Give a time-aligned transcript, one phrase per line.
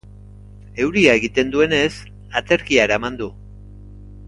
[0.85, 1.91] Euria egiten duenez,
[2.41, 3.31] aterkia eraman du.